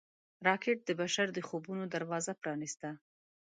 راکټ 0.47 0.77
د 0.85 0.89
بشر 1.01 1.27
د 1.33 1.39
خوبونو 1.47 1.83
دروازه 1.95 2.31
پرانیسته 2.41 2.89